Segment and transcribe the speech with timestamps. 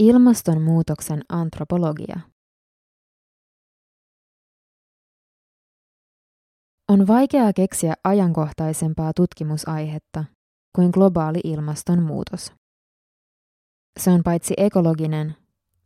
[0.00, 2.20] Ilmastonmuutoksen antropologia.
[6.88, 10.24] On vaikeaa keksiä ajankohtaisempaa tutkimusaihetta
[10.76, 12.52] kuin globaali ilmastonmuutos.
[14.00, 15.34] Se on paitsi ekologinen,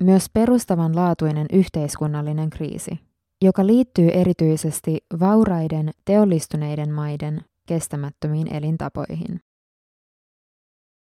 [0.02, 3.00] myös perustavanlaatuinen yhteiskunnallinen kriisi,
[3.42, 9.40] joka liittyy erityisesti vauraiden teollistuneiden maiden kestämättömiin elintapoihin.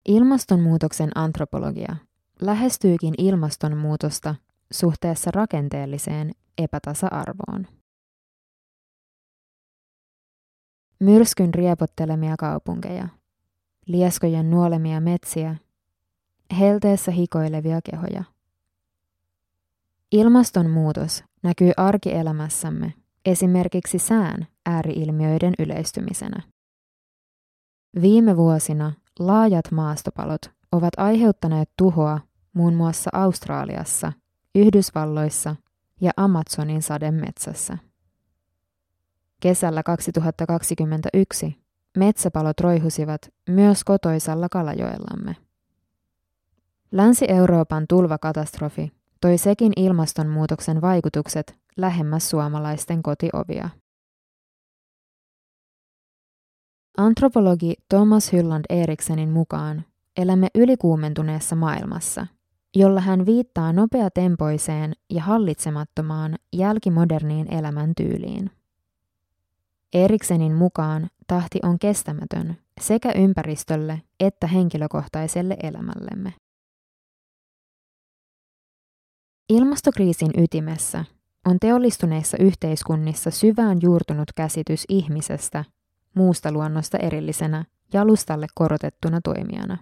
[0.09, 1.95] Ilmastonmuutoksen antropologia
[2.41, 4.35] lähestyykin ilmastonmuutosta
[4.71, 7.67] suhteessa rakenteelliseen epätasa-arvoon.
[10.99, 13.07] Myrskyn riepottelemia kaupunkeja,
[13.85, 15.55] lieskojen nuolemia metsiä,
[16.59, 18.23] helteessä hikoilevia kehoja.
[20.11, 22.93] Ilmastonmuutos näkyy arkielämässämme
[23.25, 26.41] esimerkiksi sään ääriilmiöiden yleistymisenä.
[28.01, 32.19] Viime vuosina laajat maastopalot ovat aiheuttaneet tuhoa
[32.55, 34.13] muun muassa Australiassa,
[34.55, 35.55] Yhdysvalloissa
[36.01, 37.77] ja Amazonin sademetsässä.
[39.39, 41.57] Kesällä 2021
[41.97, 45.35] metsäpalot roihusivat myös kotoisalla Kalajoellamme.
[46.91, 53.69] Länsi-Euroopan tulvakatastrofi toi sekin ilmastonmuutoksen vaikutukset lähemmäs suomalaisten kotiovia.
[56.97, 59.85] Antropologi Thomas Hylland Eriksenin mukaan
[60.17, 62.27] elämme ylikuumentuneessa maailmassa,
[62.75, 68.51] jolla hän viittaa nopeatempoiseen ja hallitsemattomaan jälkimoderniin elämäntyyliin.
[69.93, 76.33] Eriksenin mukaan tahti on kestämätön sekä ympäristölle että henkilökohtaiselle elämällemme.
[79.49, 81.05] Ilmastokriisin ytimessä
[81.45, 85.65] on teollistuneissa yhteiskunnissa syvään juurtunut käsitys ihmisestä
[86.13, 89.77] muusta luonnosta erillisenä jalustalle korotettuna toimijana.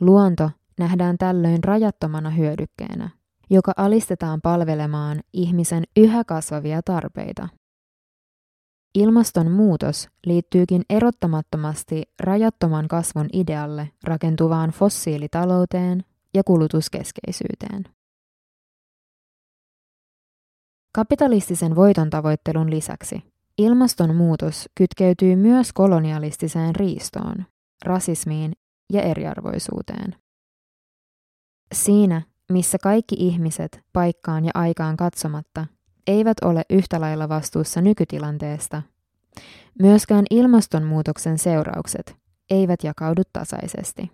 [0.00, 3.10] Luonto nähdään tällöin rajattomana hyödykkeenä,
[3.50, 7.48] joka alistetaan palvelemaan ihmisen yhä kasvavia tarpeita.
[8.94, 16.04] Ilmastonmuutos liittyykin erottamattomasti rajattoman kasvun idealle rakentuvaan fossiilitalouteen
[16.34, 17.84] ja kulutuskeskeisyyteen.
[20.94, 27.46] Kapitalistisen voiton tavoittelun lisäksi ilmastonmuutos kytkeytyy myös kolonialistiseen riistoon,
[27.84, 28.52] rasismiin
[28.92, 30.21] ja eriarvoisuuteen.
[31.72, 32.22] Siinä,
[32.52, 35.66] missä kaikki ihmiset paikkaan ja aikaan katsomatta
[36.06, 38.82] eivät ole yhtä lailla vastuussa nykytilanteesta,
[39.80, 42.16] myöskään ilmastonmuutoksen seuraukset
[42.50, 44.10] eivät jakaudu tasaisesti.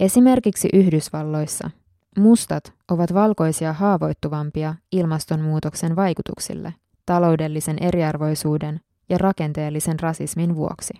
[0.00, 1.70] Esimerkiksi Yhdysvalloissa
[2.18, 6.74] mustat ovat valkoisia haavoittuvampia ilmastonmuutoksen vaikutuksille
[7.06, 10.94] taloudellisen eriarvoisuuden ja rakenteellisen rasismin vuoksi.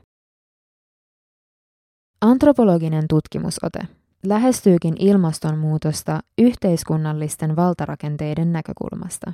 [2.21, 3.79] Antropologinen tutkimusote
[4.29, 9.33] lähestyykin ilmastonmuutosta yhteiskunnallisten valtarakenteiden näkökulmasta.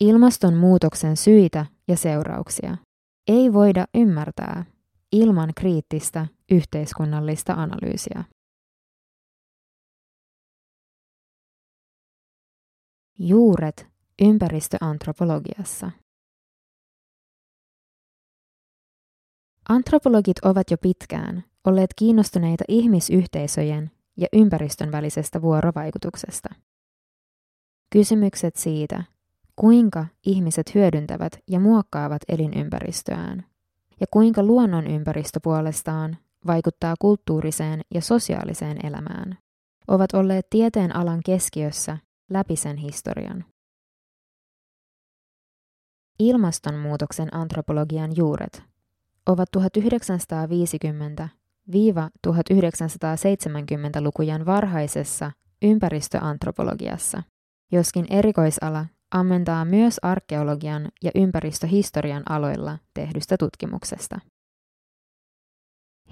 [0.00, 2.76] Ilmastonmuutoksen syitä ja seurauksia
[3.28, 4.64] ei voida ymmärtää
[5.12, 8.24] ilman kriittistä yhteiskunnallista analyysiä.
[13.18, 13.86] Juuret
[14.22, 15.90] ympäristöantropologiassa.
[19.68, 26.48] Antropologit ovat jo pitkään olleet kiinnostuneita ihmisyhteisöjen ja ympäristön välisestä vuorovaikutuksesta.
[27.92, 29.04] Kysymykset siitä,
[29.56, 33.44] kuinka ihmiset hyödyntävät ja muokkaavat elinympäristöään,
[34.00, 36.16] ja kuinka luonnon ympäristö puolestaan
[36.46, 39.38] vaikuttaa kulttuuriseen ja sosiaaliseen elämään,
[39.88, 41.98] ovat olleet tieteen alan keskiössä
[42.30, 43.44] läpi sen historian.
[46.18, 48.62] Ilmastonmuutoksen antropologian juuret
[49.26, 49.48] ovat
[51.70, 55.32] 1950-1970-lukujen varhaisessa
[55.62, 57.22] ympäristöantropologiassa,
[57.72, 64.20] joskin erikoisala ammentaa myös arkeologian ja ympäristöhistorian aloilla tehdystä tutkimuksesta.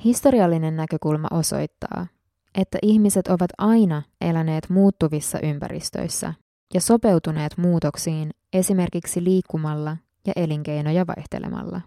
[0.04, 2.06] Historiallinen näkökulma osoittaa,
[2.54, 6.34] että ihmiset ovat aina eläneet muuttuvissa ympäristöissä
[6.74, 9.96] ja sopeutuneet muutoksiin esimerkiksi liikkumalla
[10.26, 11.80] ja elinkeinoja vaihtelemalla.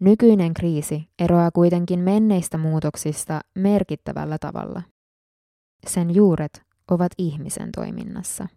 [0.00, 4.82] Nykyinen kriisi eroaa kuitenkin menneistä muutoksista merkittävällä tavalla.
[5.86, 8.48] Sen juuret ovat ihmisen toiminnassa.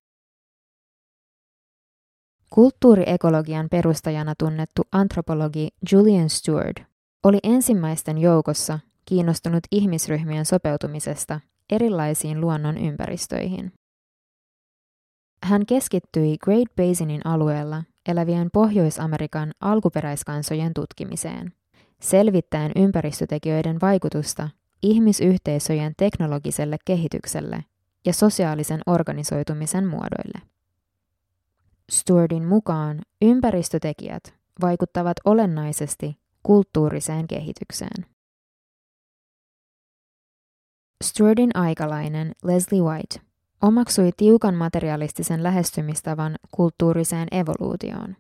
[2.50, 6.84] Kulttuuriekologian perustajana tunnettu antropologi Julian Stewart
[7.24, 11.40] oli ensimmäisten joukossa kiinnostunut ihmisryhmien sopeutumisesta
[11.70, 13.72] erilaisiin luonnon ympäristöihin.
[15.44, 21.54] Hän keskittyi Great Basinin alueella elävien Pohjois-Amerikan alkuperäiskansojen tutkimiseen,
[22.02, 24.50] selvittäen ympäristötekijöiden vaikutusta
[24.84, 27.66] ihmisyhteisöjen teknologiselle kehitykselle
[28.06, 30.42] ja sosiaalisen organisoitumisen muodoille.
[31.92, 38.06] Stuartin mukaan ympäristötekijät vaikuttavat olennaisesti kulttuuriseen kehitykseen.
[41.04, 43.29] Stuartin aikalainen Leslie White
[43.62, 48.16] omaksui tiukan materialistisen lähestymistavan kulttuuriseen evoluutioon.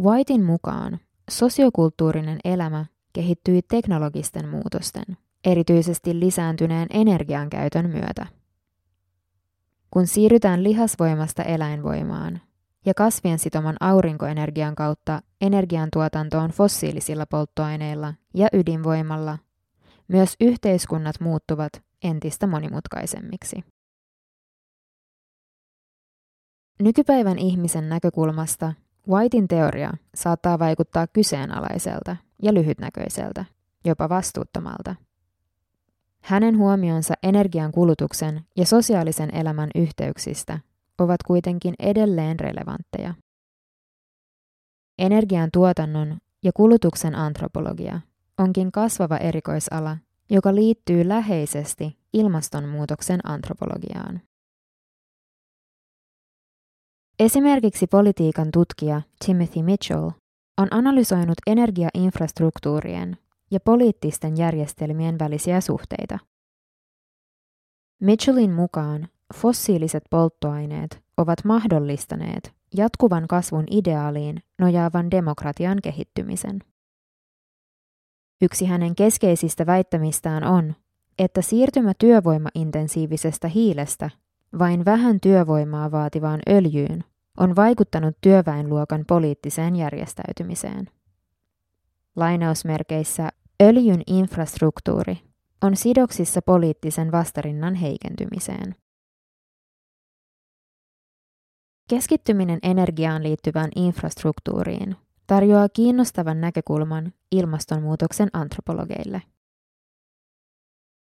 [0.00, 0.98] Whitein mukaan
[1.30, 8.26] sosiokulttuurinen elämä kehittyi teknologisten muutosten, erityisesti lisääntyneen energiankäytön myötä.
[9.90, 12.40] Kun siirrytään lihasvoimasta eläinvoimaan
[12.86, 19.38] ja kasvien sitoman aurinkoenergian kautta energiantuotantoon fossiilisilla polttoaineilla ja ydinvoimalla,
[20.08, 21.72] myös yhteiskunnat muuttuvat
[22.02, 23.64] entistä monimutkaisemmiksi.
[26.82, 28.72] Nykypäivän ihmisen näkökulmasta
[29.08, 33.44] Whitein teoria saattaa vaikuttaa kyseenalaiselta ja lyhytnäköiseltä,
[33.84, 34.94] jopa vastuuttomalta.
[36.22, 40.58] Hänen huomionsa energian kulutuksen ja sosiaalisen elämän yhteyksistä
[40.98, 43.14] ovat kuitenkin edelleen relevantteja.
[44.98, 48.00] Energian tuotannon ja kulutuksen antropologia
[48.38, 49.96] onkin kasvava erikoisala,
[50.30, 54.20] joka liittyy läheisesti ilmastonmuutoksen antropologiaan.
[57.18, 60.10] Esimerkiksi politiikan tutkija Timothy Mitchell
[60.58, 63.16] on analysoinut energiainfrastruktuurien
[63.50, 66.18] ja poliittisten järjestelmien välisiä suhteita.
[68.00, 76.58] Mitchellin mukaan fossiiliset polttoaineet ovat mahdollistaneet jatkuvan kasvun ideaaliin nojaavan demokratian kehittymisen.
[78.42, 80.74] Yksi hänen keskeisistä väittämistään on,
[81.18, 84.10] että siirtymä työvoimaintensiivisestä hiilestä
[84.58, 87.04] vain vähän työvoimaa vaativaan öljyyn
[87.36, 90.90] on vaikuttanut työväenluokan poliittiseen järjestäytymiseen.
[92.16, 93.28] Lainausmerkeissä
[93.62, 95.18] öljyn infrastruktuuri
[95.62, 98.74] on sidoksissa poliittisen vastarinnan heikentymiseen.
[101.88, 104.96] Keskittyminen energiaan liittyvään infrastruktuuriin
[105.26, 109.22] tarjoaa kiinnostavan näkökulman ilmastonmuutoksen antropologeille.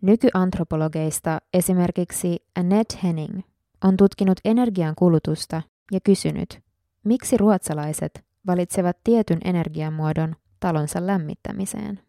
[0.03, 3.41] Nykyantropologeista esimerkiksi Annette Henning
[3.85, 5.63] on tutkinut energian kulutusta
[5.93, 6.61] ja kysynyt,
[7.05, 12.01] miksi ruotsalaiset valitsevat tietyn energiamuodon talonsa lämmittämiseen.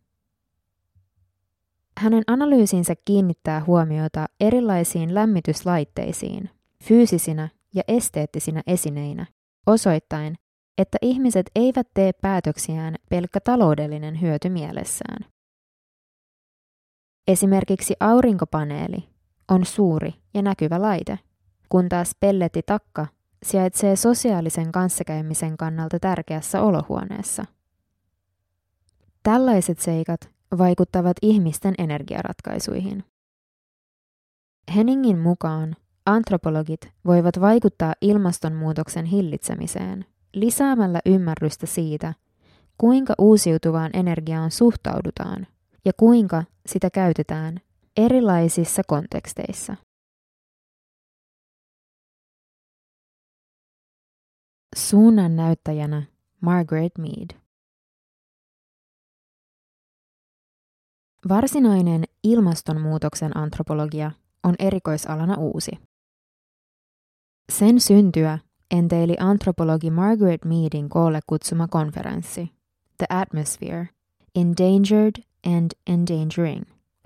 [1.97, 6.49] Hänen analyysinsä kiinnittää huomiota erilaisiin lämmityslaitteisiin,
[6.83, 9.25] fyysisinä ja esteettisinä esineinä,
[9.67, 10.35] osoittain,
[10.77, 15.31] että ihmiset eivät tee päätöksiään pelkkä taloudellinen hyöty mielessään.
[17.27, 19.09] Esimerkiksi aurinkopaneeli
[19.49, 21.19] on suuri ja näkyvä laite,
[21.69, 23.07] kun taas pellettitakka
[23.43, 27.45] sijaitsee sosiaalisen kanssakäymisen kannalta tärkeässä olohuoneessa.
[29.23, 33.03] Tällaiset seikat vaikuttavat ihmisten energiaratkaisuihin.
[34.75, 35.75] Henningin mukaan
[36.05, 42.13] antropologit voivat vaikuttaa ilmastonmuutoksen hillitsemiseen lisäämällä ymmärrystä siitä,
[42.77, 45.47] kuinka uusiutuvaan energiaan suhtaudutaan
[45.85, 47.57] ja kuinka sitä käytetään
[47.97, 49.75] erilaisissa konteksteissa.
[54.75, 56.03] Suunnan näyttäjänä
[56.41, 57.41] Margaret Mead.
[61.29, 64.11] Varsinainen ilmastonmuutoksen antropologia
[64.43, 65.71] on erikoisalana uusi.
[67.51, 68.39] Sen syntyä
[68.71, 72.51] enteili antropologi Margaret Meadin koolle kutsuma konferenssi
[72.97, 73.87] The Atmosphere,
[74.35, 76.63] Endangered and Endangering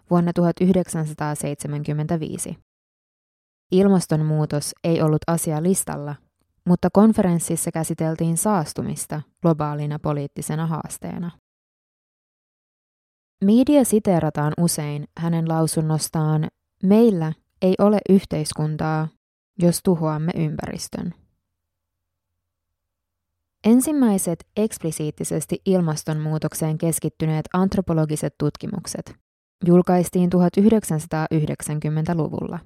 [0.10, 2.58] vuonna 1975.
[3.72, 6.16] Ilmastonmuutos ei ollut asia listalla,
[6.66, 11.32] mutta konferenssissa käsiteltiin saastumista globaalina poliittisena haasteena.
[13.44, 16.48] Media siteerataan usein hänen lausunnostaan,
[16.84, 19.08] meillä ei ole yhteiskuntaa,
[19.60, 21.14] jos tuhoamme ympäristön.
[23.66, 29.16] Ensimmäiset eksplisiittisesti ilmastonmuutokseen keskittyneet antropologiset tutkimukset
[29.66, 32.60] julkaistiin 1990-luvulla.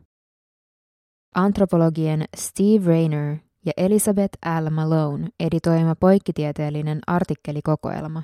[1.35, 4.69] Antropologien Steve Rayner ja Elizabeth L.
[4.69, 8.23] Malone editoima poikkitieteellinen artikkelikokoelma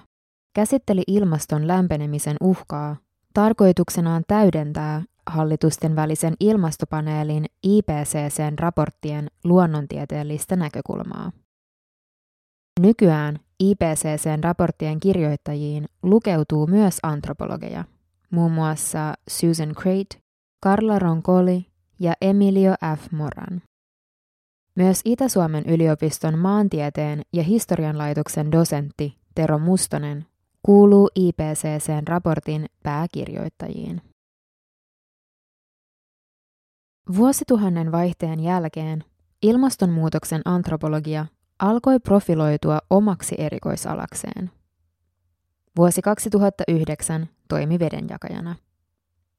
[0.55, 2.95] käsitteli ilmaston lämpenemisen uhkaa
[3.33, 11.31] tarkoituksenaan täydentää hallitusten välisen ilmastopaneelin IPCCn raporttien luonnontieteellistä näkökulmaa.
[12.79, 17.83] Nykyään IPCCn raporttien kirjoittajiin lukeutuu myös antropologeja,
[18.29, 20.21] muun muassa Susan Crate,
[20.65, 21.65] Carla Roncoli
[21.99, 23.11] ja Emilio F.
[23.11, 23.61] Moran.
[24.75, 30.25] Myös Itä-Suomen yliopiston maantieteen ja historian laitoksen dosentti Tero Mustonen
[30.63, 34.01] kuuluu IPCCn raportin pääkirjoittajiin.
[37.17, 39.03] Vuosituhannen vaihteen jälkeen
[39.41, 41.25] ilmastonmuutoksen antropologia
[41.59, 44.51] alkoi profiloitua omaksi erikoisalakseen.
[45.77, 48.55] Vuosi 2009 toimi vedenjakajana.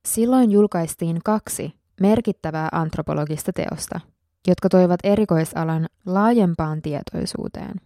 [0.06, 4.00] Silloin julkaistiin kaksi merkittävää antropologista teosta,
[4.49, 7.80] jotka toivat erikoisalan laajempaan tietoisuuteen.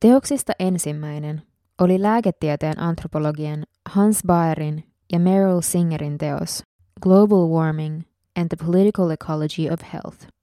[0.00, 1.42] Teoksista ensimmäinen
[1.80, 6.62] oli lääketieteen antropologien Hans Baerin ja Meryl Singerin teos
[7.02, 8.02] Global Warming
[8.36, 10.39] and the Political Ecology of Health.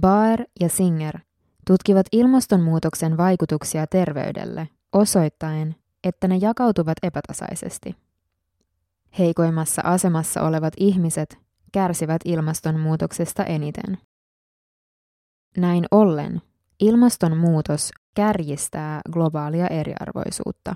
[0.00, 1.18] Baer ja Singer
[1.66, 7.96] tutkivat ilmastonmuutoksen vaikutuksia terveydelle osoittaen, että ne jakautuvat epätasaisesti.
[9.18, 11.38] Heikoimmassa asemassa olevat ihmiset
[11.72, 13.98] kärsivät ilmastonmuutoksesta eniten.
[15.56, 16.42] Näin ollen
[16.80, 20.74] ilmastonmuutos kärjistää globaalia eriarvoisuutta.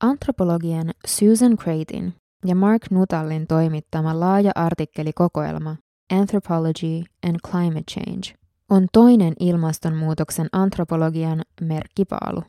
[0.00, 2.12] Antropologien Susan Creighton
[2.44, 5.76] ja Mark Nutallin toimittama laaja artikkelikokoelma
[6.12, 8.34] Anthropology and Climate Change
[8.70, 12.42] on toinen ilmastonmuutoksen antropologian merkkipaalu.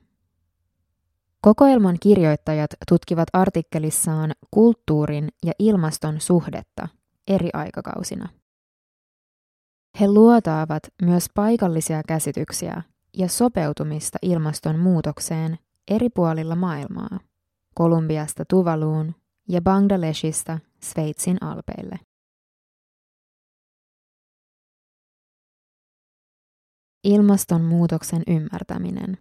[1.42, 6.88] Kokoelman kirjoittajat tutkivat artikkelissaan kulttuurin ja ilmaston suhdetta
[7.28, 8.30] eri aikakausina.
[10.00, 12.82] He luotaavat myös paikallisia käsityksiä
[13.18, 17.20] ja sopeutumista ilmastonmuutokseen eri puolilla maailmaa,
[17.75, 19.16] Kolumbiasta Tuvaluun
[19.50, 22.00] ja Bangladeshista Sveitsin alpeille.
[27.10, 29.18] Ilmastonmuutoksen ymmärtäminen.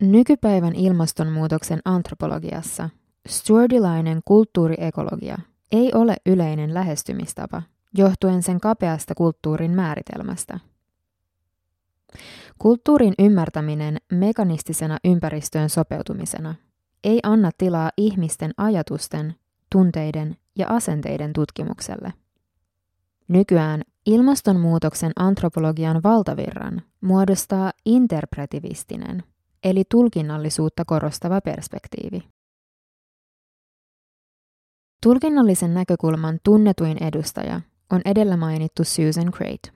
[0.00, 2.90] Nykypäivän ilmastonmuutoksen antropologiassa
[3.28, 5.38] stuardilainen kulttuuriekologia
[5.72, 7.62] ei ole yleinen lähestymistapa,
[7.94, 10.60] johtuen sen kapeasta kulttuurin määritelmästä.
[12.58, 16.54] Kulttuurin ymmärtäminen mekanistisena ympäristöön sopeutumisena
[17.04, 19.34] ei anna tilaa ihmisten ajatusten,
[19.72, 22.12] tunteiden ja asenteiden tutkimukselle.
[23.28, 29.22] Nykyään ilmastonmuutoksen antropologian valtavirran muodostaa interpretivistinen,
[29.64, 32.28] eli tulkinnallisuutta korostava perspektiivi.
[35.02, 39.70] Tulkinnallisen näkökulman tunnetuin edustaja on edellä mainittu Susan Crate,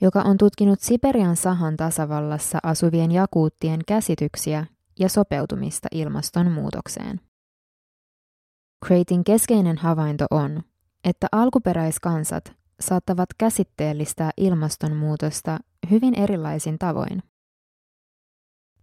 [0.00, 4.66] joka on tutkinut Siperian Sahan tasavallassa asuvien jakuuttien käsityksiä
[4.98, 7.20] ja sopeutumista ilmastonmuutokseen.
[8.86, 10.62] Cratein keskeinen havainto on,
[11.04, 15.58] että alkuperäiskansat saattavat käsitteellistää ilmastonmuutosta
[15.90, 17.22] hyvin erilaisin tavoin.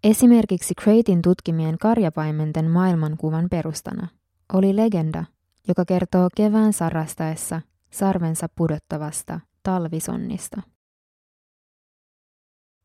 [0.04, 4.08] Esimerkiksi Cratein tutkimien karjapaimenten maailmankuvan perustana
[4.54, 5.26] oli legenda
[5.68, 10.62] joka kertoo kevään sarastaessa sarvensa pudottavasta talvisonnista.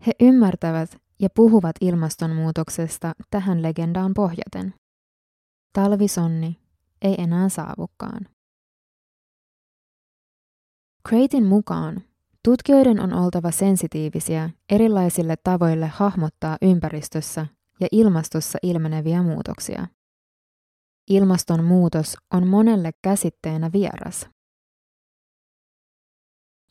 [0.07, 4.75] He ymmärtävät ja puhuvat ilmastonmuutoksesta tähän legendaan pohjaten.
[5.73, 6.61] Talvisonni
[7.03, 8.29] ei enää saavukaan.
[11.09, 12.03] Creightin mukaan
[12.45, 17.47] tutkijoiden on oltava sensitiivisiä erilaisille tavoille hahmottaa ympäristössä
[17.81, 19.87] ja ilmastossa ilmeneviä muutoksia.
[21.11, 24.29] Ilmastonmuutos on monelle käsitteenä vieras.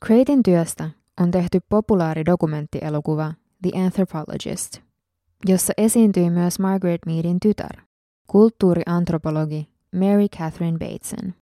[0.05, 0.89] Creightin työstä
[1.21, 4.81] on tehty populaari dokumenttielokuva The Anthropologist,
[5.45, 7.81] jossa esiintyy myös Margaret Meadin tytär,
[8.27, 11.44] kulttuuriantropologi Mary Catherine Bateson.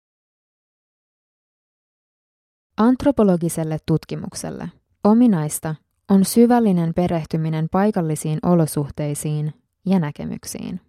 [2.82, 4.70] Antropologiselle tutkimukselle
[5.04, 5.76] ominaista
[6.10, 9.54] on syvällinen perehtyminen paikallisiin olosuhteisiin
[9.86, 10.82] ja näkemyksiin.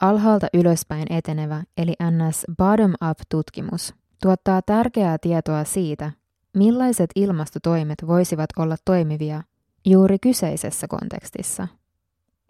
[0.00, 6.12] Alhaalta ylöspäin etenevä eli NS bottom-up-tutkimus tuottaa tärkeää tietoa siitä,
[6.56, 9.42] millaiset ilmastotoimet voisivat olla toimivia
[9.86, 11.68] juuri kyseisessä kontekstissa.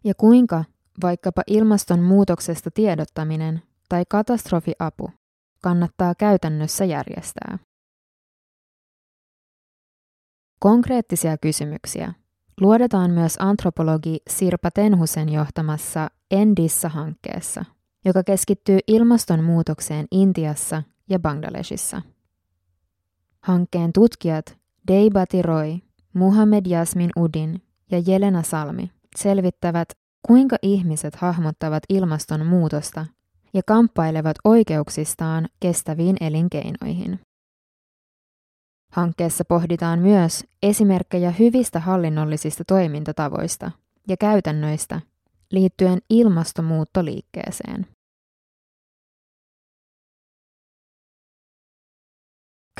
[0.05, 0.65] Ja kuinka
[1.03, 5.11] vaikkapa ilmastonmuutoksesta tiedottaminen tai katastrofiapu
[5.63, 7.68] kannattaa käytännössä järjestää.
[10.59, 12.15] Konkreettisia kysymyksiä
[12.61, 17.65] luodetaan myös antropologi Sirpa Tenhusen johtamassa Endissa-hankkeessa,
[18.05, 22.03] joka keskittyy ilmastonmuutokseen Intiassa ja Bangladesissa.
[23.41, 25.79] Hankkeen tutkijat Deibati Roy,
[26.13, 29.89] Muhammed Jasmin Udin ja Jelena Salmi selvittävät,
[30.23, 33.07] kuinka ihmiset hahmottavat ilmastonmuutosta
[33.55, 37.21] ja kamppailevat oikeuksistaan kestäviin elinkeinoihin.
[38.93, 43.71] Hankkeessa pohditaan myös esimerkkejä hyvistä hallinnollisista toimintatavoista
[44.09, 45.01] ja käytännöistä
[45.51, 47.87] liittyen ilmastonmuuttoliikkeeseen.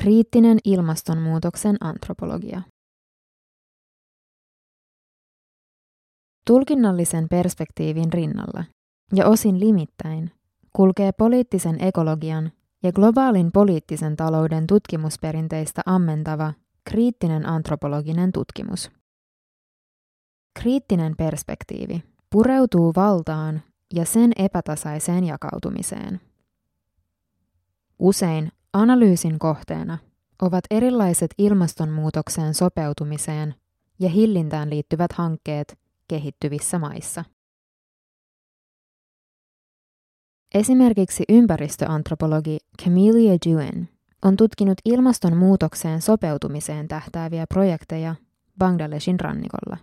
[0.01, 2.63] Kriittinen ilmastonmuutoksen antropologia.
[6.47, 8.65] Tulkinnallisen perspektiivin rinnalla
[9.15, 10.31] ja osin limittäin
[10.73, 16.53] kulkee poliittisen ekologian ja globaalin poliittisen talouden tutkimusperinteistä ammentava
[16.85, 18.91] kriittinen antropologinen tutkimus.
[20.61, 23.63] Kriittinen perspektiivi pureutuu valtaan
[23.95, 26.21] ja sen epätasaiseen jakautumiseen.
[27.99, 29.99] Usein analyysin kohteena
[30.43, 33.55] ovat erilaiset ilmastonmuutokseen sopeutumiseen
[34.01, 37.25] ja hillintään liittyvät hankkeet kehittyvissä maissa.
[40.55, 43.89] Esimerkiksi ympäristöantropologi Camelia Duen
[44.23, 48.15] on tutkinut ilmastonmuutokseen sopeutumiseen tähtääviä projekteja
[48.59, 49.77] Bangladeshin rannikolla.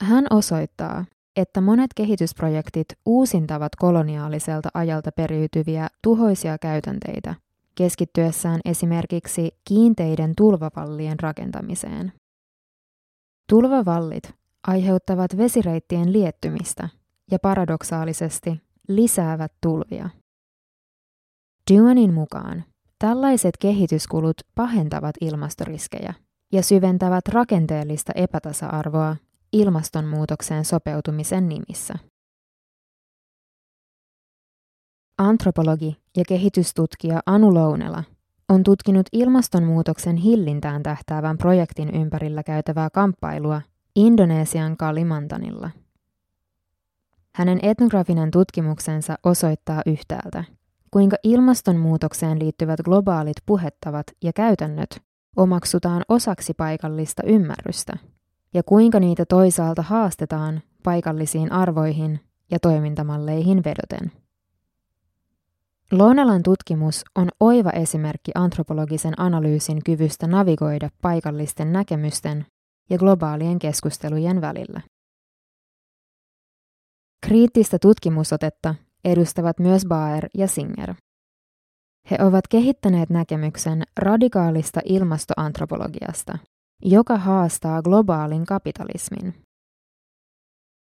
[0.00, 1.04] Hän osoittaa,
[1.36, 7.34] että monet kehitysprojektit uusintavat koloniaaliselta ajalta periytyviä tuhoisia käytänteitä,
[7.74, 12.12] keskittyessään esimerkiksi kiinteiden tulvavallien rakentamiseen.
[13.48, 14.34] Tulvavallit
[14.66, 16.88] aiheuttavat vesireittien liettymistä
[17.30, 20.10] ja paradoksaalisesti lisäävät tulvia.
[21.70, 22.64] Duanin mukaan
[22.98, 26.14] tällaiset kehityskulut pahentavat ilmastoriskejä
[26.52, 29.16] ja syventävät rakenteellista epätasa-arvoa
[29.52, 31.94] ilmastonmuutokseen sopeutumisen nimissä.
[35.18, 38.04] Antropologi ja kehitystutkija Anu Lounela
[38.48, 43.62] on tutkinut ilmastonmuutoksen hillintään tähtäävän projektin ympärillä käytävää kamppailua
[43.96, 45.70] Indonesian Kalimantanilla.
[47.38, 50.44] Hänen etnografinen tutkimuksensa osoittaa yhtäältä,
[50.90, 55.02] kuinka ilmastonmuutokseen liittyvät globaalit puhettavat ja käytännöt
[55.36, 57.92] omaksutaan osaksi paikallista ymmärrystä–
[58.54, 64.12] ja kuinka niitä toisaalta haastetaan paikallisiin arvoihin ja toimintamalleihin vedoten.
[65.92, 72.46] Lounalan tutkimus on oiva esimerkki antropologisen analyysin kyvystä navigoida paikallisten näkemysten
[72.90, 74.80] ja globaalien keskustelujen välillä.
[77.28, 80.94] Kriittistä tutkimusotetta edustavat myös Baer ja Singer.
[82.10, 86.38] He ovat kehittäneet näkemyksen radikaalista ilmastoantropologiasta,
[86.82, 89.34] joka haastaa globaalin kapitalismin.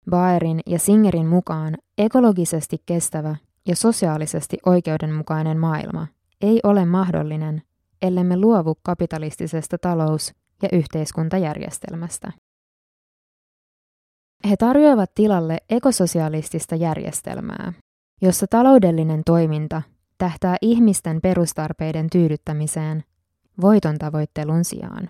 [0.09, 3.35] Baerin ja Singerin mukaan ekologisesti kestävä
[3.67, 6.07] ja sosiaalisesti oikeudenmukainen maailma
[6.41, 7.61] ei ole mahdollinen,
[8.01, 12.31] ellemme luovu kapitalistisesta talous- ja yhteiskuntajärjestelmästä.
[14.49, 17.73] He tarjoavat tilalle ekososialistista järjestelmää,
[18.21, 19.81] jossa taloudellinen toiminta
[20.17, 23.03] tähtää ihmisten perustarpeiden tyydyttämiseen
[23.61, 25.09] voiton tavoittelun sijaan.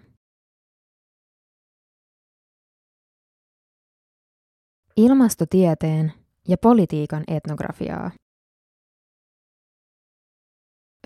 [4.98, 6.14] Ilmastotieteen
[6.48, 8.12] ja politiikan etnografiaa.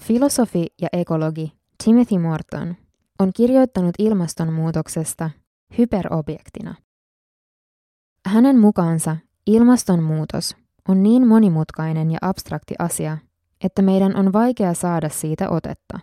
[0.02, 1.52] Filosofi ja ekologi
[1.84, 2.76] Timothy Morton
[3.20, 5.30] on kirjoittanut ilmastonmuutoksesta
[5.78, 6.76] hyperobjektina.
[8.26, 10.56] Hänen mukaansa ilmastonmuutos
[10.90, 13.18] on niin monimutkainen ja abstrakti asia,
[13.64, 16.00] että meidän on vaikea saada siitä otetta.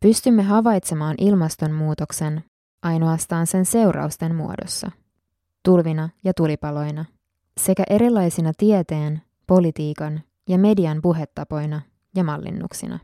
[0.00, 2.44] Pystymme havaitsemaan ilmastonmuutoksen
[2.82, 4.90] ainoastaan sen seurausten muodossa
[5.62, 7.04] tulvina ja tulipaloina,
[7.60, 11.82] sekä erilaisina tieteen, politiikan ja median puhetapoina
[12.16, 12.98] ja mallinnuksina.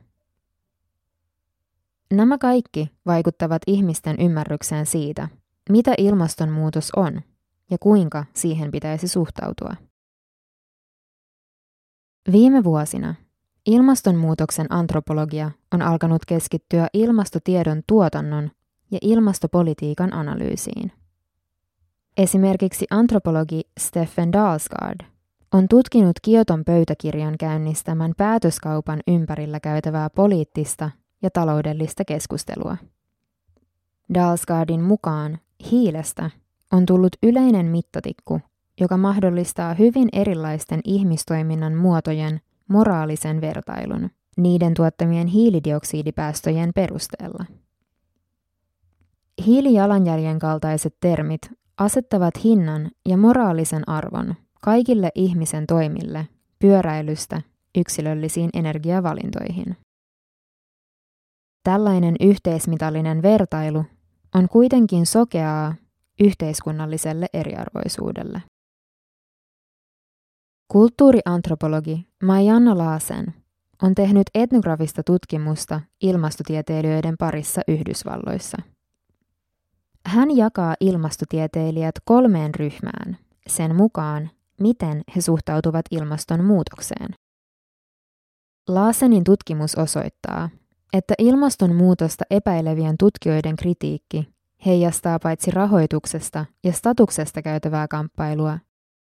[2.10, 5.28] Nämä kaikki vaikuttavat ihmisten ymmärrykseen siitä,
[5.70, 7.20] mitä ilmastonmuutos on
[7.70, 9.74] ja kuinka siihen pitäisi suhtautua.
[12.32, 13.14] Viime vuosina
[13.66, 18.50] ilmastonmuutoksen antropologia on alkanut keskittyä ilmastotiedon tuotannon
[18.90, 20.92] ja ilmastopolitiikan analyysiin–
[22.16, 25.00] Esimerkiksi antropologi Stephen Dalsgaard
[25.52, 30.90] on tutkinut Kioton pöytäkirjan käynnistämän päätöskaupan ympärillä käytävää poliittista
[31.22, 32.76] ja taloudellista keskustelua.
[34.14, 35.38] Dalsgaardin mukaan
[35.70, 36.30] hiilestä
[36.72, 38.40] on tullut yleinen mittatikku,
[38.80, 47.44] joka mahdollistaa hyvin erilaisten ihmistoiminnan muotojen moraalisen vertailun niiden tuottamien hiilidioksidipäästöjen perusteella.
[49.46, 51.40] Hiilijalanjäljen kaltaiset termit
[51.78, 57.42] asettavat hinnan ja moraalisen arvon kaikille ihmisen toimille pyöräilystä
[57.78, 59.76] yksilöllisiin energiavalintoihin.
[61.64, 63.84] Tällainen yhteismitallinen vertailu
[64.34, 65.74] on kuitenkin sokeaa
[66.20, 68.42] yhteiskunnalliselle eriarvoisuudelle.
[70.68, 73.34] Kulttuuriantropologi Marianna Laasen
[73.82, 78.58] on tehnyt etnografista tutkimusta ilmastotieteilijöiden parissa Yhdysvalloissa–
[80.06, 87.14] hän jakaa ilmastotieteilijät kolmeen ryhmään sen mukaan, miten he suhtautuvat ilmastonmuutokseen.
[88.68, 90.50] Laasenin tutkimus osoittaa,
[90.92, 94.33] että ilmastonmuutosta epäilevien tutkijoiden kritiikki
[94.66, 98.58] heijastaa paitsi rahoituksesta ja statuksesta käytävää kamppailua,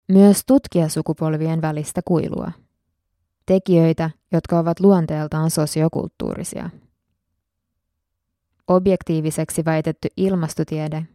[0.09, 2.53] myös tutkijasukupolvien välistä kuilua.
[3.47, 6.71] Tekijöitä, jotka ovat luonteeltaan sosiokulttuurisia.
[8.69, 11.07] Objektiiviseksi väitetty ilmastotiede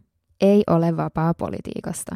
[0.41, 2.15] ei ole vapaa politiikasta.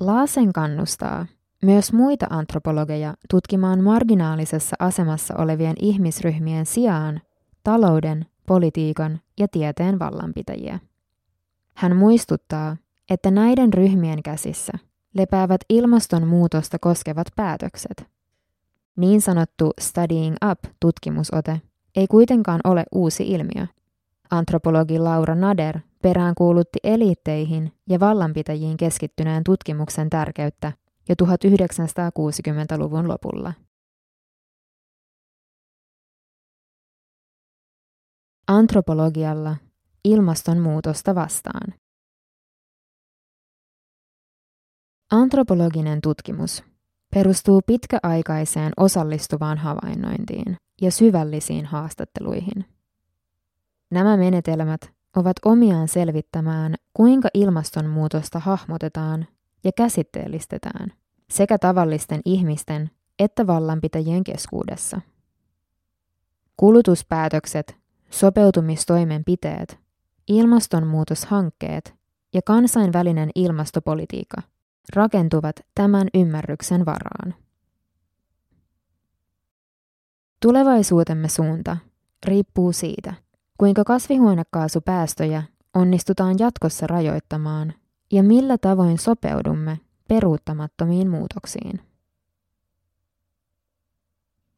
[0.00, 1.26] Laasen kannustaa
[1.62, 7.20] myös muita antropologeja tutkimaan marginaalisessa asemassa olevien ihmisryhmien sijaan
[7.64, 10.78] talouden, politiikan ja tieteen vallanpitäjiä.
[11.74, 12.76] Hän muistuttaa,
[13.10, 14.72] että näiden ryhmien käsissä
[15.14, 18.06] lepäävät ilmastonmuutosta koskevat päätökset.
[18.96, 21.60] Niin sanottu Studying Up-tutkimusote
[21.96, 23.66] ei kuitenkaan ole uusi ilmiö.
[24.30, 30.72] Antropologi Laura Nader peräänkuulutti eliitteihin ja vallanpitäjiin keskittyneen tutkimuksen tärkeyttä
[31.08, 33.52] jo 1960-luvun lopulla.
[38.48, 39.56] Antropologialla
[40.04, 41.74] ilmastonmuutosta vastaan.
[45.10, 46.64] Antropologinen tutkimus
[47.14, 52.64] perustuu pitkäaikaiseen osallistuvaan havainnointiin ja syvällisiin haastatteluihin.
[53.90, 54.80] Nämä menetelmät
[55.16, 59.26] ovat omiaan selvittämään, kuinka ilmastonmuutosta hahmotetaan
[59.64, 60.92] ja käsitteellistetään
[61.30, 65.00] sekä tavallisten ihmisten että vallanpitäjien keskuudessa.
[66.56, 67.81] Kulutuspäätökset,
[68.12, 69.78] sopeutumistoimenpiteet,
[70.28, 71.94] ilmastonmuutoshankkeet
[72.34, 74.42] ja kansainvälinen ilmastopolitiikka
[74.94, 77.34] rakentuvat tämän ymmärryksen varaan.
[80.42, 81.76] Tulevaisuutemme suunta
[82.26, 83.14] riippuu siitä,
[83.58, 85.42] kuinka kasvihuonekaasupäästöjä
[85.74, 87.74] onnistutaan jatkossa rajoittamaan
[88.12, 91.80] ja millä tavoin sopeudumme peruuttamattomiin muutoksiin.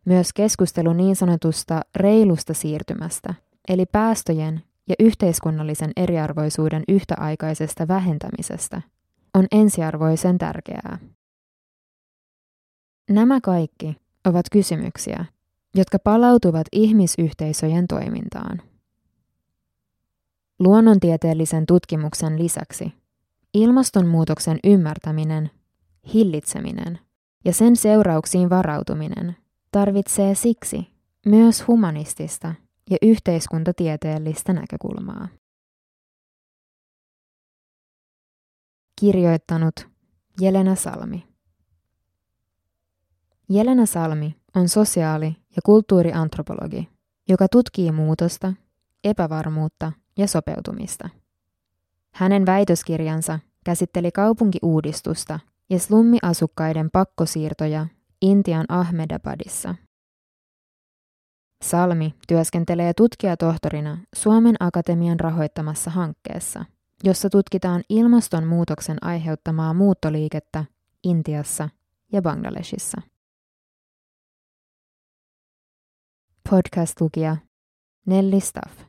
[0.04, 3.34] Myös keskustelu niin sanotusta reilusta siirtymästä,
[3.68, 8.82] eli päästöjen ja yhteiskunnallisen eriarvoisuuden yhtäaikaisesta vähentämisestä,
[9.34, 10.98] on ensiarvoisen tärkeää.
[13.10, 13.96] Nämä kaikki
[14.26, 15.24] ovat kysymyksiä,
[15.74, 18.62] jotka palautuvat ihmisyhteisöjen toimintaan.
[20.58, 22.92] Luonnontieteellisen tutkimuksen lisäksi
[23.54, 25.50] ilmastonmuutoksen ymmärtäminen,
[26.14, 26.98] hillitseminen
[27.44, 29.36] ja sen seurauksiin varautuminen
[29.70, 30.86] tarvitsee siksi
[31.26, 32.54] myös humanistista
[32.90, 35.28] ja yhteiskuntatieteellistä näkökulmaa.
[39.00, 39.88] Kirjoittanut
[40.40, 41.26] Jelena Salmi.
[43.48, 46.88] Jelena Salmi on sosiaali- ja kulttuuriantropologi,
[47.28, 48.52] joka tutkii muutosta,
[49.04, 51.08] epävarmuutta ja sopeutumista.
[52.14, 57.86] Hänen väitöskirjansa käsitteli kaupunkiuudistusta ja slummiasukkaiden pakkosiirtoja
[58.22, 59.74] Intian Ahmedabadissa.
[61.64, 66.64] Salmi työskentelee tutkijatohtorina Suomen Akatemian rahoittamassa hankkeessa,
[67.04, 70.64] jossa tutkitaan ilmastonmuutoksen aiheuttamaa muuttoliikettä
[71.04, 71.68] Intiassa
[72.12, 73.02] ja Bangladesissa.
[76.50, 77.36] Podcast-lukija
[78.06, 78.83] Nelli Staff.